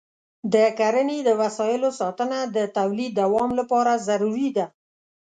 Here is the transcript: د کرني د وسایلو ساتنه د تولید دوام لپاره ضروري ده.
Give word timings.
د 0.53 0.55
کرني 0.79 1.19
د 1.27 1.29
وسایلو 1.41 1.89
ساتنه 1.99 2.39
د 2.55 2.57
تولید 2.77 3.11
دوام 3.21 3.49
لپاره 3.59 3.91
ضروري 4.07 4.49
ده. 4.57 4.65